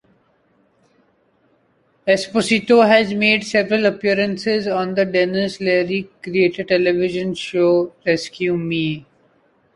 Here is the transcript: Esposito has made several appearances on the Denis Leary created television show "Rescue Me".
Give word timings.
Esposito 2.07 2.81
has 2.87 3.13
made 3.13 3.43
several 3.43 3.85
appearances 3.85 4.65
on 4.67 4.95
the 4.95 5.05
Denis 5.05 5.59
Leary 5.61 6.09
created 6.23 6.69
television 6.69 7.35
show 7.35 7.93
"Rescue 8.03 8.57
Me". 8.57 9.05